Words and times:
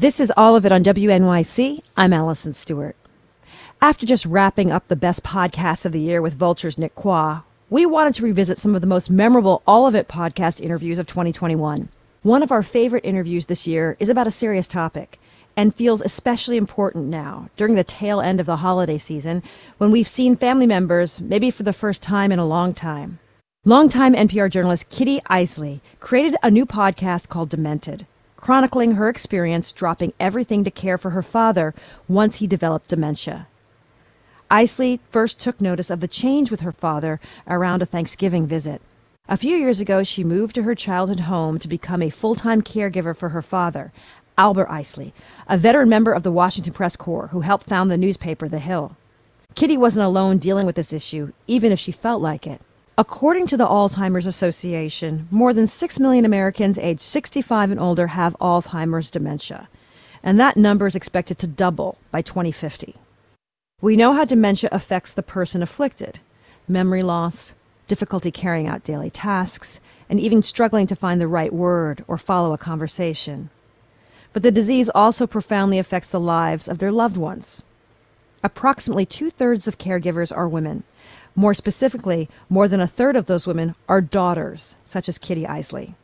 This 0.00 0.18
is 0.18 0.32
all 0.34 0.56
of 0.56 0.64
it 0.64 0.72
on 0.72 0.82
WNYC. 0.82 1.82
I'm 1.94 2.14
Alison 2.14 2.54
Stewart. 2.54 2.96
After 3.82 4.06
just 4.06 4.24
wrapping 4.24 4.72
up 4.72 4.88
the 4.88 4.96
best 4.96 5.22
podcast 5.22 5.84
of 5.84 5.92
the 5.92 6.00
year 6.00 6.22
with 6.22 6.38
Vulture's 6.38 6.78
Nick 6.78 6.94
Quah, 6.94 7.44
we 7.68 7.84
wanted 7.84 8.14
to 8.14 8.22
revisit 8.22 8.56
some 8.56 8.74
of 8.74 8.80
the 8.80 8.86
most 8.86 9.10
memorable 9.10 9.62
All 9.66 9.86
of 9.86 9.94
It 9.94 10.08
podcast 10.08 10.58
interviews 10.62 10.98
of 10.98 11.06
2021. 11.06 11.90
One 12.22 12.42
of 12.42 12.50
our 12.50 12.62
favorite 12.62 13.04
interviews 13.04 13.44
this 13.44 13.66
year 13.66 13.98
is 14.00 14.08
about 14.08 14.26
a 14.26 14.30
serious 14.30 14.66
topic 14.66 15.20
and 15.54 15.74
feels 15.74 16.00
especially 16.00 16.56
important 16.56 17.08
now 17.08 17.50
during 17.58 17.74
the 17.74 17.84
tail 17.84 18.22
end 18.22 18.40
of 18.40 18.46
the 18.46 18.56
holiday 18.56 18.96
season 18.96 19.42
when 19.76 19.90
we've 19.90 20.08
seen 20.08 20.34
family 20.34 20.66
members, 20.66 21.20
maybe 21.20 21.50
for 21.50 21.64
the 21.64 21.74
first 21.74 22.00
time 22.00 22.32
in 22.32 22.38
a 22.38 22.46
long 22.46 22.72
time. 22.72 23.18
Longtime 23.66 24.14
NPR 24.14 24.50
journalist 24.50 24.88
Kitty 24.88 25.20
Eisele 25.28 25.82
created 25.98 26.36
a 26.42 26.50
new 26.50 26.64
podcast 26.64 27.28
called 27.28 27.50
Demented, 27.50 28.06
chronicling 28.40 28.92
her 28.92 29.08
experience 29.08 29.72
dropping 29.72 30.12
everything 30.18 30.64
to 30.64 30.70
care 30.70 30.98
for 30.98 31.10
her 31.10 31.22
father 31.22 31.74
once 32.08 32.38
he 32.38 32.46
developed 32.46 32.88
dementia. 32.88 33.46
Eisele 34.50 34.98
first 35.10 35.38
took 35.38 35.60
notice 35.60 35.90
of 35.90 36.00
the 36.00 36.08
change 36.08 36.50
with 36.50 36.60
her 36.60 36.72
father 36.72 37.20
around 37.46 37.82
a 37.82 37.86
Thanksgiving 37.86 38.46
visit. 38.46 38.80
A 39.28 39.36
few 39.36 39.56
years 39.56 39.78
ago, 39.78 40.02
she 40.02 40.24
moved 40.24 40.56
to 40.56 40.64
her 40.64 40.74
childhood 40.74 41.20
home 41.20 41.58
to 41.60 41.68
become 41.68 42.02
a 42.02 42.10
full 42.10 42.34
time 42.34 42.62
caregiver 42.62 43.16
for 43.16 43.28
her 43.28 43.42
father, 43.42 43.92
Albert 44.36 44.68
Eisele, 44.68 45.12
a 45.46 45.56
veteran 45.56 45.88
member 45.88 46.12
of 46.12 46.24
the 46.24 46.32
Washington 46.32 46.72
Press 46.72 46.96
Corps 46.96 47.28
who 47.28 47.42
helped 47.42 47.68
found 47.68 47.90
the 47.90 47.96
newspaper 47.96 48.48
The 48.48 48.58
Hill. 48.58 48.96
Kitty 49.54 49.76
wasn't 49.76 50.06
alone 50.06 50.38
dealing 50.38 50.66
with 50.66 50.76
this 50.76 50.92
issue, 50.92 51.32
even 51.46 51.70
if 51.70 51.78
she 51.78 51.92
felt 51.92 52.22
like 52.22 52.46
it. 52.46 52.60
According 53.00 53.46
to 53.46 53.56
the 53.56 53.66
Alzheimer's 53.66 54.26
Association, 54.26 55.26
more 55.30 55.54
than 55.54 55.66
6 55.66 55.98
million 55.98 56.26
Americans 56.26 56.78
aged 56.78 57.00
65 57.00 57.70
and 57.70 57.80
older 57.80 58.08
have 58.08 58.36
Alzheimer's 58.42 59.10
dementia, 59.10 59.70
and 60.22 60.38
that 60.38 60.58
number 60.58 60.86
is 60.86 60.94
expected 60.94 61.38
to 61.38 61.46
double 61.46 61.96
by 62.10 62.20
2050. 62.20 62.94
We 63.80 63.96
know 63.96 64.12
how 64.12 64.26
dementia 64.26 64.68
affects 64.70 65.14
the 65.14 65.22
person 65.22 65.62
afflicted 65.62 66.18
memory 66.68 67.02
loss, 67.02 67.54
difficulty 67.88 68.30
carrying 68.30 68.66
out 68.66 68.84
daily 68.84 69.08
tasks, 69.08 69.80
and 70.10 70.20
even 70.20 70.42
struggling 70.42 70.86
to 70.88 70.94
find 70.94 71.22
the 71.22 71.26
right 71.26 71.54
word 71.54 72.04
or 72.06 72.18
follow 72.18 72.52
a 72.52 72.58
conversation. 72.58 73.48
But 74.34 74.42
the 74.42 74.52
disease 74.52 74.90
also 74.94 75.26
profoundly 75.26 75.78
affects 75.78 76.10
the 76.10 76.20
lives 76.20 76.68
of 76.68 76.76
their 76.76 76.92
loved 76.92 77.16
ones. 77.16 77.62
Approximately 78.42 79.06
two 79.06 79.30
thirds 79.30 79.66
of 79.66 79.78
caregivers 79.78 80.34
are 80.34 80.48
women. 80.48 80.82
More 81.40 81.54
specifically, 81.54 82.28
more 82.50 82.68
than 82.68 82.82
a 82.82 82.86
third 82.86 83.16
of 83.16 83.24
those 83.24 83.46
women 83.46 83.74
are 83.88 84.02
daughters, 84.02 84.76
such 84.84 85.08
as 85.08 85.16
Kitty 85.16 85.46
Eisele. 85.46 85.94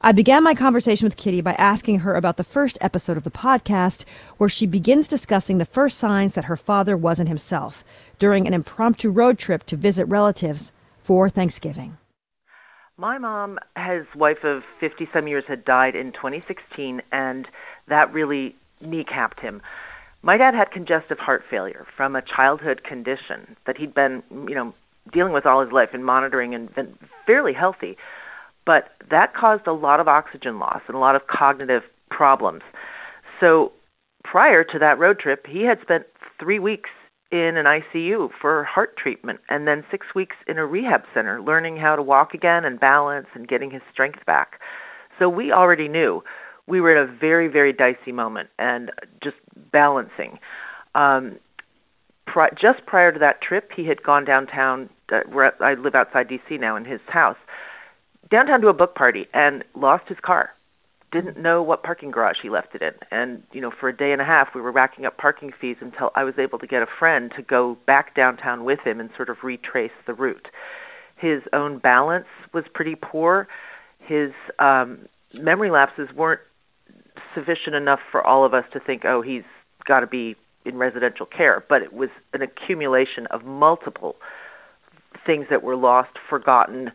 I 0.00 0.12
began 0.12 0.42
my 0.42 0.54
conversation 0.54 1.04
with 1.04 1.18
Kitty 1.18 1.42
by 1.42 1.52
asking 1.52 1.98
her 1.98 2.14
about 2.14 2.38
the 2.38 2.44
first 2.44 2.78
episode 2.80 3.18
of 3.18 3.24
the 3.24 3.30
podcast, 3.30 4.06
where 4.38 4.48
she 4.48 4.64
begins 4.64 5.06
discussing 5.06 5.58
the 5.58 5.66
first 5.66 5.98
signs 5.98 6.32
that 6.32 6.46
her 6.46 6.56
father 6.56 6.96
wasn't 6.96 7.28
himself 7.28 7.84
during 8.18 8.46
an 8.46 8.54
impromptu 8.54 9.10
road 9.10 9.38
trip 9.38 9.64
to 9.64 9.76
visit 9.76 10.06
relatives 10.06 10.72
for 11.02 11.28
Thanksgiving. 11.28 11.98
My 12.96 13.18
mom, 13.18 13.58
his 13.76 14.06
wife 14.16 14.44
of 14.44 14.62
50 14.80 15.10
some 15.12 15.28
years, 15.28 15.44
had 15.46 15.66
died 15.66 15.94
in 15.94 16.12
2016, 16.12 17.02
and 17.12 17.46
that 17.88 18.10
really 18.14 18.56
kneecapped 18.82 19.40
him. 19.40 19.60
My 20.24 20.38
dad 20.38 20.54
had 20.54 20.70
congestive 20.70 21.18
heart 21.18 21.42
failure 21.50 21.86
from 21.98 22.16
a 22.16 22.22
childhood 22.22 22.82
condition 22.82 23.56
that 23.66 23.76
he'd 23.76 23.92
been, 23.92 24.22
you 24.30 24.54
know, 24.54 24.72
dealing 25.12 25.34
with 25.34 25.44
all 25.44 25.62
his 25.62 25.70
life 25.70 25.90
and 25.92 26.02
monitoring 26.02 26.54
and 26.54 26.74
been 26.74 26.96
fairly 27.26 27.52
healthy. 27.52 27.98
But 28.64 28.84
that 29.10 29.34
caused 29.34 29.66
a 29.66 29.74
lot 29.74 30.00
of 30.00 30.08
oxygen 30.08 30.58
loss 30.58 30.80
and 30.88 30.96
a 30.96 30.98
lot 30.98 31.14
of 31.14 31.26
cognitive 31.26 31.82
problems. 32.10 32.62
So 33.38 33.72
prior 34.24 34.64
to 34.64 34.78
that 34.78 34.98
road 34.98 35.18
trip, 35.18 35.44
he 35.46 35.66
had 35.66 35.78
spent 35.82 36.04
three 36.40 36.58
weeks 36.58 36.88
in 37.30 37.58
an 37.58 37.66
ICU 37.66 38.30
for 38.40 38.64
heart 38.64 38.96
treatment 38.96 39.40
and 39.50 39.68
then 39.68 39.84
six 39.90 40.06
weeks 40.14 40.36
in 40.48 40.56
a 40.56 40.64
rehab 40.64 41.02
center 41.12 41.42
learning 41.42 41.76
how 41.76 41.96
to 41.96 42.02
walk 42.02 42.32
again 42.32 42.64
and 42.64 42.80
balance 42.80 43.26
and 43.34 43.46
getting 43.46 43.70
his 43.70 43.82
strength 43.92 44.24
back. 44.24 44.58
So 45.18 45.28
we 45.28 45.52
already 45.52 45.88
knew 45.88 46.22
we 46.66 46.80
were 46.80 46.96
at 46.96 47.08
a 47.08 47.12
very, 47.12 47.48
very 47.48 47.72
dicey 47.72 48.12
moment 48.12 48.48
and 48.58 48.90
just 49.22 49.36
balancing. 49.72 50.38
Um, 50.94 51.38
pri- 52.26 52.50
just 52.50 52.86
prior 52.86 53.12
to 53.12 53.18
that 53.18 53.40
trip, 53.42 53.70
he 53.74 53.84
had 53.86 54.02
gone 54.02 54.24
downtown. 54.24 54.88
Uh, 55.12 55.20
where 55.30 55.62
I 55.62 55.74
live 55.74 55.94
outside 55.94 56.28
D.C. 56.28 56.56
now 56.56 56.76
in 56.76 56.86
his 56.86 57.00
house, 57.08 57.36
downtown 58.30 58.62
to 58.62 58.68
a 58.68 58.72
book 58.72 58.94
party 58.94 59.26
and 59.34 59.62
lost 59.74 60.08
his 60.08 60.18
car. 60.22 60.50
Didn't 61.12 61.38
know 61.38 61.62
what 61.62 61.82
parking 61.82 62.10
garage 62.10 62.38
he 62.42 62.48
left 62.48 62.74
it 62.74 62.80
in. 62.80 62.94
And, 63.10 63.42
you 63.52 63.60
know, 63.60 63.70
for 63.70 63.90
a 63.90 63.96
day 63.96 64.12
and 64.12 64.20
a 64.22 64.24
half 64.24 64.54
we 64.54 64.62
were 64.62 64.72
racking 64.72 65.04
up 65.04 65.18
parking 65.18 65.52
fees 65.60 65.76
until 65.80 66.10
I 66.16 66.24
was 66.24 66.38
able 66.38 66.58
to 66.58 66.66
get 66.66 66.82
a 66.82 66.86
friend 66.86 67.30
to 67.36 67.42
go 67.42 67.76
back 67.86 68.14
downtown 68.14 68.64
with 68.64 68.80
him 68.80 68.98
and 68.98 69.10
sort 69.14 69.28
of 69.28 69.44
retrace 69.44 69.92
the 70.06 70.14
route. 70.14 70.48
His 71.16 71.42
own 71.52 71.78
balance 71.78 72.26
was 72.52 72.64
pretty 72.72 72.94
poor. 72.96 73.46
His 73.98 74.32
um 74.58 75.06
memory 75.34 75.70
lapses 75.70 76.08
weren't 76.14 76.40
sufficient 77.34 77.74
enough 77.74 78.00
for 78.10 78.24
all 78.24 78.44
of 78.44 78.54
us 78.54 78.64
to 78.72 78.80
think, 78.80 79.04
oh, 79.04 79.22
he's 79.22 79.42
got 79.86 80.00
to 80.00 80.06
be 80.06 80.36
in 80.64 80.76
residential 80.76 81.26
care. 81.26 81.64
But 81.68 81.82
it 81.82 81.92
was 81.92 82.08
an 82.32 82.42
accumulation 82.42 83.26
of 83.30 83.44
multiple 83.44 84.16
things 85.26 85.46
that 85.50 85.62
were 85.62 85.76
lost, 85.76 86.10
forgotten, 86.28 86.90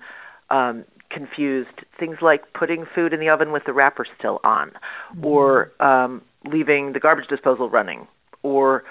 um, 0.50 0.86
confused. 1.10 1.86
Things 2.00 2.18
like 2.22 2.54
putting 2.54 2.86
food 2.94 3.14
in 3.14 3.20
the 3.20 3.30
oven 3.30 3.52
with 3.52 3.64
the 3.66 3.74
wrapper 3.74 4.06
still 4.18 4.40
on, 4.44 4.70
mm-hmm. 4.70 5.26
or 5.26 5.72
um, 5.80 6.22
leaving 6.46 6.94
the 6.94 7.00
garbage 7.00 7.28
disposal 7.28 7.70
running, 7.70 8.08
or 8.44 8.84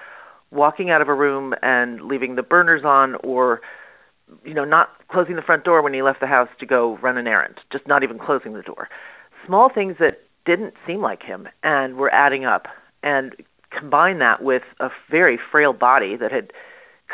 walking 0.51 0.91
out 0.91 1.01
of 1.01 1.09
a 1.09 1.15
room 1.15 1.55
and 1.63 2.03
leaving 2.03 2.37
the 2.37 2.43
burners 2.43 2.85
on, 2.85 3.17
or 3.17 3.61
you 4.45 4.55
know, 4.55 4.65
not 4.65 4.91
closing 5.11 5.37
the 5.37 5.43
front 5.43 5.65
door 5.65 5.83
when 5.83 5.95
he 5.95 6.03
left 6.03 6.21
the 6.21 6.27
house 6.27 6.49
to 6.61 6.67
go 6.67 6.99
run 6.99 7.17
an 7.17 7.27
errand, 7.27 7.55
just 7.73 7.87
not 7.87 8.03
even 8.03 8.19
closing 8.19 8.53
the 8.53 8.63
door. 8.63 8.89
Small 9.47 9.71
things 9.73 9.97
that 9.99 10.21
didn't 10.49 10.73
seem 10.87 11.03
like 11.03 11.23
him 11.23 11.47
and 11.63 11.97
were 11.97 12.13
adding 12.13 12.47
up. 12.47 12.67
And 13.03 13.37
combine 13.71 14.19
that 14.19 14.43
with 14.43 14.63
a 14.81 14.89
very 15.11 15.39
frail 15.53 15.75
body 15.75 16.17
that 16.17 16.33
had 16.33 16.53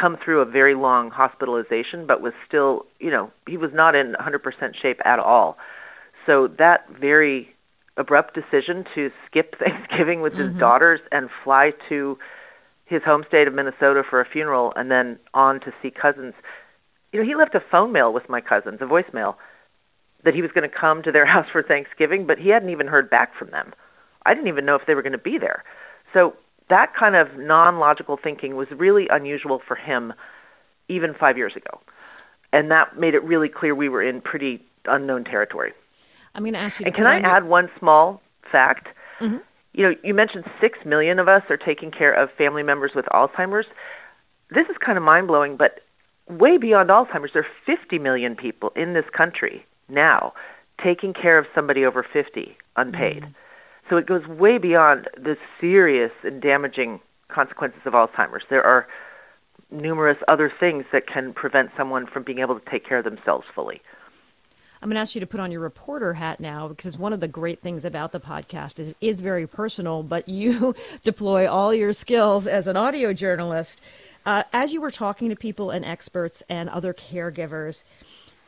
come 0.00 0.16
through 0.24 0.40
a 0.40 0.44
very 0.44 0.74
long 0.76 1.10
hospitalization, 1.10 2.06
but 2.06 2.20
was 2.20 2.32
still, 2.46 2.86
you 3.00 3.10
know, 3.10 3.32
he 3.48 3.56
was 3.56 3.70
not 3.74 3.96
in 3.96 4.14
100% 4.14 4.40
shape 4.80 5.00
at 5.04 5.18
all. 5.18 5.56
So 6.26 6.48
that 6.58 6.88
very 6.88 7.54
abrupt 7.96 8.34
decision 8.34 8.84
to 8.94 9.10
skip 9.26 9.56
Thanksgiving 9.64 10.20
with 10.22 10.34
his 10.34 10.50
mm-hmm. 10.50 10.60
daughters 10.60 11.00
and 11.10 11.28
fly 11.42 11.72
to 11.88 12.16
his 12.86 13.02
home 13.02 13.24
state 13.26 13.48
of 13.48 13.54
Minnesota 13.54 14.02
for 14.08 14.20
a 14.20 14.24
funeral 14.24 14.72
and 14.76 14.90
then 14.90 15.18
on 15.32 15.58
to 15.60 15.72
see 15.82 15.90
cousins. 15.90 16.34
You 17.12 17.20
know, 17.20 17.26
he 17.26 17.34
left 17.34 17.54
a 17.56 17.62
phone 17.70 17.92
mail 17.92 18.12
with 18.12 18.28
my 18.28 18.40
cousins, 18.40 18.78
a 18.80 18.84
voicemail, 18.84 19.34
that 20.24 20.34
he 20.34 20.42
was 20.42 20.50
going 20.52 20.68
to 20.68 20.74
come 20.74 21.02
to 21.02 21.12
their 21.12 21.26
house 21.32 21.46
for 21.50 21.62
Thanksgiving, 21.62 22.26
but 22.26 22.38
he 22.38 22.48
hadn't 22.48 22.70
even 22.70 22.86
heard 22.86 23.08
back 23.08 23.36
from 23.38 23.50
them. 23.50 23.72
I 24.26 24.34
didn't 24.34 24.48
even 24.48 24.64
know 24.64 24.74
if 24.74 24.82
they 24.86 24.94
were 24.94 25.02
going 25.02 25.12
to 25.12 25.18
be 25.18 25.38
there. 25.38 25.64
So 26.12 26.34
that 26.70 26.94
kind 26.98 27.14
of 27.14 27.36
non 27.36 27.78
logical 27.78 28.18
thinking 28.22 28.56
was 28.56 28.68
really 28.70 29.06
unusual 29.10 29.60
for 29.66 29.76
him 29.76 30.12
even 30.88 31.14
five 31.14 31.36
years 31.36 31.54
ago. 31.56 31.80
And 32.52 32.70
that 32.70 32.98
made 32.98 33.14
it 33.14 33.22
really 33.24 33.48
clear 33.48 33.74
we 33.74 33.88
were 33.88 34.02
in 34.02 34.20
pretty 34.20 34.64
unknown 34.86 35.24
territory. 35.24 35.72
I'm 36.34 36.42
going 36.42 36.54
to 36.54 36.60
ask 36.60 36.80
you. 36.80 36.86
and 36.86 36.94
can 36.94 37.06
I 37.06 37.20
add 37.20 37.44
one 37.44 37.70
small 37.78 38.22
fact? 38.50 38.88
Mm-hmm. 39.20 39.38
You 39.72 39.88
know, 39.88 39.94
you 40.02 40.14
mentioned 40.14 40.44
six 40.60 40.78
million 40.84 41.18
of 41.18 41.28
us 41.28 41.42
are 41.50 41.56
taking 41.56 41.90
care 41.90 42.12
of 42.12 42.30
family 42.32 42.62
members 42.62 42.92
with 42.94 43.06
Alzheimer's. 43.06 43.66
This 44.50 44.66
is 44.68 44.76
kind 44.84 44.96
of 44.96 45.04
mind 45.04 45.26
blowing, 45.26 45.56
but 45.56 45.80
way 46.28 46.58
beyond 46.58 46.90
Alzheimer's, 46.90 47.32
there 47.32 47.42
are 47.42 47.76
50 47.76 47.98
million 47.98 48.36
people 48.36 48.72
in 48.76 48.94
this 48.94 49.04
country 49.16 49.66
now 49.88 50.32
taking 50.82 51.12
care 51.12 51.38
of 51.38 51.46
somebody 51.54 51.84
over 51.84 52.04
50 52.10 52.56
unpaid. 52.76 53.22
Mm-hmm. 53.22 53.32
So 53.90 53.96
it 53.96 54.06
goes 54.06 54.26
way 54.26 54.58
beyond 54.58 55.08
the 55.16 55.36
serious 55.60 56.12
and 56.22 56.40
damaging 56.40 57.00
consequences 57.28 57.80
of 57.84 57.92
Alzheimer's. 57.92 58.44
There 58.48 58.64
are 58.64 58.86
numerous 59.70 60.18
other 60.28 60.52
things 60.58 60.84
that 60.92 61.06
can 61.06 61.32
prevent 61.32 61.70
someone 61.76 62.06
from 62.06 62.22
being 62.22 62.38
able 62.38 62.58
to 62.58 62.70
take 62.70 62.86
care 62.86 62.98
of 62.98 63.04
themselves 63.04 63.46
fully. 63.54 63.82
I'm 64.80 64.90
going 64.90 64.96
to 64.96 65.00
ask 65.00 65.14
you 65.14 65.20
to 65.22 65.26
put 65.26 65.40
on 65.40 65.50
your 65.50 65.62
reporter 65.62 66.12
hat 66.12 66.40
now 66.40 66.68
because 66.68 66.98
one 66.98 67.14
of 67.14 67.20
the 67.20 67.28
great 67.28 67.62
things 67.62 67.86
about 67.86 68.12
the 68.12 68.20
podcast 68.20 68.78
is 68.78 68.88
it 68.90 68.96
is 69.00 69.22
very 69.22 69.46
personal, 69.46 70.02
but 70.02 70.28
you 70.28 70.74
deploy 71.02 71.48
all 71.48 71.72
your 71.72 71.94
skills 71.94 72.46
as 72.46 72.66
an 72.66 72.76
audio 72.76 73.14
journalist. 73.14 73.80
Uh, 74.26 74.42
as 74.52 74.72
you 74.74 74.80
were 74.80 74.90
talking 74.90 75.30
to 75.30 75.36
people 75.36 75.70
and 75.70 75.84
experts 75.86 76.42
and 76.48 76.68
other 76.68 76.92
caregivers, 76.92 77.82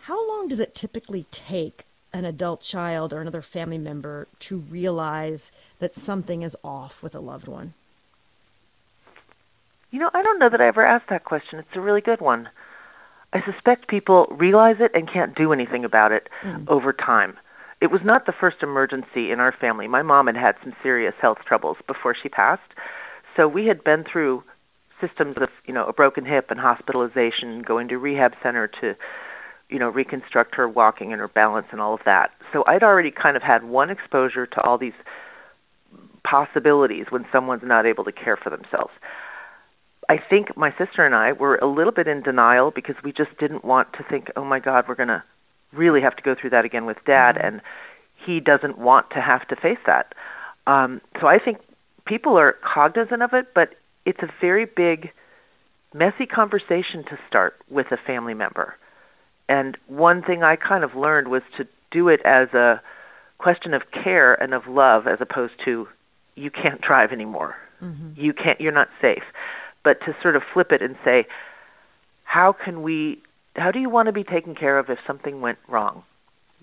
how 0.07 0.29
long 0.29 0.47
does 0.47 0.61
it 0.61 0.73
typically 0.73 1.27
take 1.33 1.85
an 2.13 2.25
adult 2.25 2.61
child 2.61 3.13
or 3.13 3.21
another 3.21 3.43
family 3.43 3.77
member 3.77 4.29
to 4.39 4.59
realize 4.59 5.51
that 5.81 5.97
something 5.97 6.43
is 6.43 6.57
off 6.63 7.03
with 7.03 7.13
a 7.17 7.19
loved 7.19 7.49
one? 7.49 7.75
You 9.91 9.99
know, 9.99 10.11
I 10.15 10.23
don't 10.23 10.39
know 10.39 10.49
that 10.49 10.61
I 10.61 10.69
ever 10.69 10.87
asked 10.87 11.09
that 11.09 11.25
question. 11.25 11.59
It's 11.59 11.75
a 11.75 11.81
really 11.81 12.01
good 12.01 12.21
one. 12.21 12.49
I 13.33 13.43
suspect 13.45 13.89
people 13.89 14.27
realize 14.31 14.77
it 14.79 14.93
and 14.95 15.11
can't 15.13 15.35
do 15.35 15.53
anything 15.53 15.85
about 15.85 16.13
it 16.13 16.29
mm. 16.41 16.69
over 16.69 16.93
time. 16.93 17.37
it 17.81 17.91
was 17.91 18.03
not 18.05 18.27
the 18.27 18.33
first 18.33 18.63
emergency 18.63 19.33
in 19.33 19.41
our 19.41 19.51
family. 19.51 19.89
My 19.89 20.03
mom 20.03 20.29
had 20.29 20.37
had 20.37 20.55
some 20.63 20.73
serious 20.85 21.15
health 21.21 21.39
troubles 21.45 21.79
before 21.89 22.15
she 22.15 22.29
passed. 22.29 22.71
So 23.35 23.49
we 23.49 23.67
had 23.67 23.83
been 23.83 24.05
through 24.05 24.45
systems 25.01 25.37
of, 25.39 25.49
you 25.67 25.75
know, 25.75 25.85
a 25.85 25.93
broken 25.93 26.25
hip 26.25 26.53
and 26.53 26.61
hospitalization, 26.61 27.63
going 27.63 27.89
to 27.89 27.99
rehab 27.99 28.35
center 28.41 28.69
to, 28.81 28.95
you 29.69 29.79
know, 29.79 29.89
reconstruct 29.89 30.55
her 30.55 30.69
walking 30.69 31.13
and 31.13 31.21
her 31.21 31.29
balance 31.29 31.67
and 31.73 31.81
all 31.81 31.95
of 31.95 32.01
that. 32.05 32.31
So 32.53 32.65
I'd 32.67 32.83
already 32.83 33.11
kind 33.11 33.37
of 33.37 33.43
had 33.43 33.65
one 33.65 33.91
exposure 33.91 34.47
to 34.47 34.61
all 34.63 34.79
these 34.79 34.93
possibilities 36.25 37.07
when 37.11 37.27
someone's 37.33 37.63
not 37.65 37.87
able 37.87 38.05
to 38.05 38.13
care 38.13 38.37
for 38.37 38.51
themselves. 38.51 38.93
I 40.09 40.19
think 40.19 40.57
my 40.57 40.71
sister 40.79 41.05
and 41.05 41.15
I 41.15 41.33
were 41.33 41.57
a 41.57 41.67
little 41.67 41.93
bit 41.93 42.07
in 42.07 42.23
denial 42.23 42.71
because 42.71 42.95
we 43.03 43.13
just 43.13 43.37
didn't 43.39 43.65
want 43.65 43.93
to 43.95 44.05
think, 44.09 44.29
oh 44.37 44.45
my 44.45 44.61
God, 44.61 44.85
we're 44.89 44.95
going 44.95 45.09
to 45.09 45.23
really 45.73 46.01
have 46.01 46.17
to 46.17 46.23
go 46.23 46.35
through 46.41 46.51
that 46.51 46.65
again 46.65 46.87
with 46.87 46.99
dad, 47.05 47.35
mm-hmm. 47.35 47.47
and 47.47 47.63
he 48.25 48.41
doesn't 48.41 48.79
want 48.79 49.11
to 49.11 49.21
have 49.21 49.47
to 49.49 49.57
face 49.57 49.79
that. 49.87 50.15
Um, 50.67 51.01
so 51.21 51.27
I 51.27 51.39
think 51.39 51.59
people 52.07 52.39
are 52.39 52.57
cognizant 52.63 53.23
of 53.23 53.31
it, 53.33 53.49
but 53.55 53.75
it's 54.05 54.21
a 54.23 54.29
very 54.41 54.65
big, 54.65 55.11
messy 55.93 56.27
conversation 56.27 57.05
to 57.11 57.19
start 57.29 57.57
with 57.69 57.87
a 57.91 57.97
family 58.07 58.35
member. 58.35 58.75
And 59.49 59.77
one 59.87 60.23
thing 60.23 60.43
I 60.43 60.57
kind 60.57 60.85
of 60.85 60.95
learned 60.95 61.29
was 61.29 61.43
to 61.57 61.67
do 61.91 62.09
it 62.09 62.21
as 62.25 62.49
a 62.53 62.81
question 63.39 63.75
of 63.75 63.83
care 63.93 64.35
and 64.35 64.55
of 64.55 64.67
love 64.67 65.07
as 65.07 65.19
opposed 65.21 65.55
to 65.65 65.87
you 66.35 66.51
can't 66.51 66.81
drive 66.81 67.13
anymore. 67.13 67.57
Mm-hmm. 67.83 68.21
You 68.21 68.33
can't 68.33 68.61
you're 68.61 68.73
not 68.73 68.89
safe. 69.01 69.23
But 69.85 70.01
to 70.01 70.17
sort 70.21 70.37
of 70.37 70.43
flip 70.53 70.73
it 70.73 70.83
and 70.83 70.97
say 71.05 71.27
how 72.25 72.53
can 72.53 72.83
we 72.83 73.23
how 73.55 73.71
do 73.71 73.79
you 73.79 73.89
want 73.89 74.07
to 74.07 74.13
be 74.13 74.25
taken 74.25 74.55
care 74.55 74.79
of 74.79 74.91
if 74.91 74.99
something 75.07 75.41
went 75.41 75.59
wrong? 75.69 76.03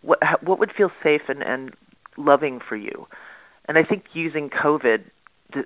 What 0.02 0.20
what 0.44 0.60
would 0.60 0.72
feel 0.76 0.92
safe 1.02 1.22
and 1.28 1.42
and 1.44 1.74
loving 2.18 2.60
for 2.60 2.76
you? 2.76 3.08
And 3.66 3.78
I 3.78 3.84
think 3.84 4.04
using 4.14 4.50
COVID, 4.50 5.04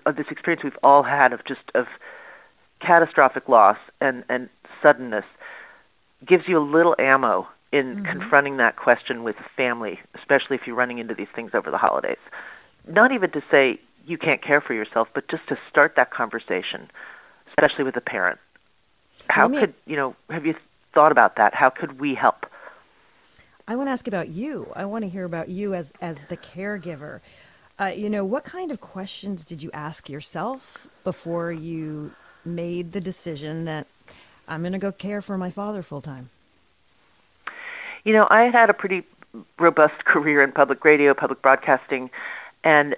uh, 0.06 0.12
this 0.12 0.28
experience 0.30 0.64
we've 0.64 0.78
all 0.84 1.04
had 1.04 1.34
of 1.34 1.40
just 1.46 1.72
of 1.74 1.88
catastrophic 2.80 3.50
loss 3.50 3.78
and 4.00 4.24
and 4.30 4.50
suddenness, 4.81 5.25
gives 6.25 6.48
you 6.48 6.58
a 6.58 6.64
little 6.64 6.96
ammo 6.98 7.48
in 7.72 7.98
mm-hmm. 7.98 8.06
confronting 8.06 8.58
that 8.58 8.75
question 8.75 9.24
with 9.24 9.36
family, 9.56 10.00
especially 10.16 10.56
if 10.56 10.62
you're 10.66 10.75
running 10.75 11.00
into 11.00 11.14
these 11.14 11.28
things 11.36 11.52
over 11.54 11.69
the 11.69 11.78
holidays. 11.78 12.18
Not 12.88 13.12
even 13.12 13.31
to 13.31 13.42
say 13.52 13.80
you 14.06 14.18
can't 14.18 14.42
care 14.42 14.62
for 14.62 14.74
yourself, 14.74 15.10
but 15.14 15.28
just 15.30 15.48
to 15.50 15.58
start 15.69 15.94
that 15.98 16.12
conversation, 16.12 16.90
especially 17.50 17.84
with 17.84 17.96
a 17.98 18.02
parent. 18.02 18.40
How 19.28 19.50
could 19.50 19.74
you 19.86 19.96
know? 19.96 20.16
Have 20.30 20.46
you 20.46 20.56
thought 20.94 21.12
about 21.12 21.36
that? 21.38 21.54
How 21.54 21.69
could 21.69 22.00
we 22.00 22.16
help? 22.16 22.46
I 23.68 23.75
want 23.75 23.88
to 23.88 23.92
ask 23.92 24.08
about 24.08 24.30
you. 24.30 24.72
I 24.75 24.86
want 24.86 25.04
to 25.04 25.10
hear 25.10 25.25
about 25.25 25.50
you 25.50 25.74
as 25.74 25.92
as 26.02 26.25
the 26.25 26.38
caregiver. 26.38 27.19
Uh, 27.80 27.86
you 27.86 28.10
know, 28.10 28.24
what 28.24 28.44
kind 28.44 28.72
of 28.72 28.80
questions 28.80 29.46
did 29.46 29.62
you 29.62 29.69
ask 29.74 30.10
yourself 30.10 30.88
before 31.04 31.52
you 31.52 32.12
made 32.44 32.92
the 32.92 33.02
decision 33.02 33.66
that 33.66 33.86
I'm 34.47 34.61
going 34.61 34.73
to 34.73 34.79
go 34.79 34.91
care 34.91 35.21
for 35.21 35.38
my 35.38 35.49
father 35.49 35.81
full 35.81 36.01
time? 36.01 36.29
You 38.03 38.13
know, 38.13 38.27
I 38.29 38.44
had 38.44 38.69
a 38.69 38.73
pretty 38.73 39.03
robust 39.59 40.05
career 40.05 40.41
in 40.41 40.51
public 40.51 40.83
radio, 40.85 41.13
public 41.13 41.41
broadcasting, 41.41 42.09
and 42.63 42.95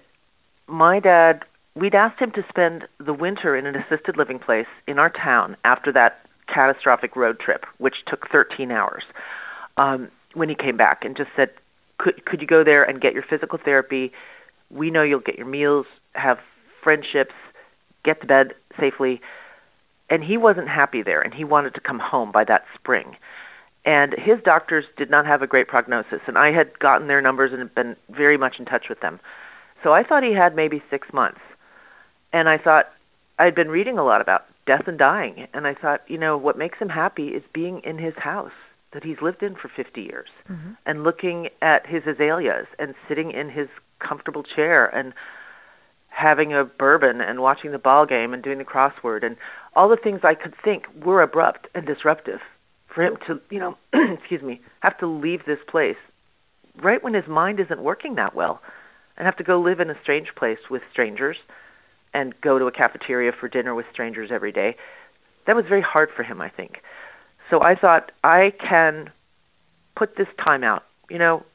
my 0.67 0.99
dad, 0.99 1.43
we'd 1.75 1.95
asked 1.95 2.19
him 2.19 2.31
to 2.31 2.45
spend 2.47 2.87
the 2.99 3.13
winter 3.13 3.55
in 3.55 3.65
an 3.65 3.75
assisted 3.75 4.17
living 4.17 4.39
place 4.39 4.67
in 4.87 4.99
our 4.99 5.09
town 5.09 5.57
after 5.65 5.91
that 5.91 6.19
catastrophic 6.47 7.15
road 7.15 7.39
trip, 7.39 7.65
which 7.77 7.95
took 8.07 8.29
13 8.31 8.71
hours, 8.71 9.03
um, 9.77 10.09
when 10.33 10.49
he 10.49 10.55
came 10.55 10.77
back 10.77 11.03
and 11.03 11.17
just 11.17 11.29
said, 11.35 11.49
could, 11.97 12.25
could 12.25 12.41
you 12.41 12.47
go 12.47 12.63
there 12.63 12.83
and 12.83 13.01
get 13.01 13.13
your 13.13 13.23
physical 13.23 13.59
therapy? 13.63 14.11
We 14.69 14.91
know 14.91 15.03
you'll 15.03 15.19
get 15.19 15.37
your 15.37 15.47
meals, 15.47 15.85
have 16.13 16.37
friendships, 16.83 17.33
get 18.05 18.21
to 18.21 18.27
bed 18.27 18.53
safely. 18.79 19.21
And 20.09 20.23
he 20.23 20.37
wasn't 20.37 20.69
happy 20.69 21.03
there, 21.03 21.21
and 21.21 21.33
he 21.33 21.43
wanted 21.43 21.73
to 21.75 21.81
come 21.81 21.99
home 21.99 22.31
by 22.31 22.43
that 22.45 22.65
spring. 22.75 23.15
And 23.85 24.13
his 24.13 24.37
doctors 24.43 24.85
did 24.97 25.09
not 25.09 25.25
have 25.25 25.41
a 25.41 25.47
great 25.47 25.67
prognosis, 25.67 26.21
and 26.27 26.37
I 26.37 26.51
had 26.51 26.77
gotten 26.79 27.07
their 27.07 27.21
numbers 27.21 27.51
and 27.53 27.73
been 27.73 27.95
very 28.09 28.37
much 28.37 28.55
in 28.59 28.65
touch 28.65 28.85
with 28.89 28.99
them. 29.01 29.19
So 29.83 29.93
I 29.93 30.03
thought 30.03 30.23
he 30.23 30.33
had 30.33 30.55
maybe 30.55 30.83
six 30.89 31.07
months. 31.13 31.39
And 32.33 32.49
I 32.49 32.57
thought, 32.57 32.85
I'd 33.37 33.55
been 33.55 33.69
reading 33.69 33.97
a 33.97 34.03
lot 34.03 34.21
about 34.21 34.45
death 34.65 34.83
and 34.87 34.97
dying. 34.97 35.47
And 35.53 35.65
I 35.65 35.73
thought, 35.73 36.01
you 36.07 36.17
know, 36.17 36.37
what 36.37 36.57
makes 36.57 36.77
him 36.77 36.89
happy 36.89 37.29
is 37.29 37.43
being 37.53 37.81
in 37.83 37.97
his 37.97 38.13
house 38.17 38.51
that 38.93 39.03
he's 39.03 39.17
lived 39.21 39.43
in 39.43 39.55
for 39.55 39.69
50 39.75 40.01
years 40.01 40.29
mm-hmm. 40.49 40.71
and 40.85 41.03
looking 41.03 41.49
at 41.61 41.85
his 41.85 42.03
azaleas 42.07 42.67
and 42.77 42.95
sitting 43.07 43.31
in 43.31 43.49
his 43.49 43.67
comfortable 43.99 44.43
chair 44.43 44.85
and 44.85 45.13
having 46.09 46.53
a 46.53 46.65
bourbon 46.65 47.21
and 47.21 47.41
watching 47.41 47.71
the 47.71 47.77
ball 47.77 48.05
game 48.05 48.33
and 48.33 48.43
doing 48.43 48.57
the 48.57 48.63
crossword 48.63 49.23
and 49.23 49.37
all 49.75 49.87
the 49.87 49.97
things 49.97 50.21
I 50.23 50.35
could 50.35 50.53
think 50.63 50.83
were 51.03 51.21
abrupt 51.21 51.67
and 51.73 51.85
disruptive 51.85 52.39
for 52.93 53.03
him 53.03 53.17
to, 53.27 53.39
you 53.49 53.59
know, 53.59 53.77
excuse 53.93 54.41
me, 54.41 54.61
have 54.81 54.97
to 54.99 55.07
leave 55.07 55.45
this 55.45 55.59
place 55.69 55.95
right 56.81 57.03
when 57.03 57.13
his 57.13 57.27
mind 57.27 57.59
isn't 57.59 57.81
working 57.81 58.15
that 58.15 58.35
well 58.35 58.61
and 59.17 59.25
have 59.25 59.37
to 59.37 59.43
go 59.43 59.61
live 59.61 59.79
in 59.79 59.89
a 59.89 60.01
strange 60.01 60.29
place 60.35 60.59
with 60.69 60.81
strangers 60.91 61.37
and 62.13 62.33
go 62.41 62.57
to 62.57 62.65
a 62.65 62.71
cafeteria 62.71 63.31
for 63.37 63.47
dinner 63.47 63.75
with 63.75 63.85
strangers 63.91 64.29
every 64.33 64.51
day. 64.51 64.75
That 65.45 65.55
was 65.55 65.65
very 65.67 65.81
hard 65.81 66.09
for 66.15 66.23
him, 66.23 66.41
I 66.41 66.49
think. 66.49 66.77
So 67.49 67.61
I 67.61 67.75
thought 67.75 68.11
I 68.23 68.53
can 68.59 69.11
put 69.95 70.15
this 70.17 70.27
time 70.43 70.63
out. 70.63 70.83
You 71.09 71.19
know, 71.19 71.45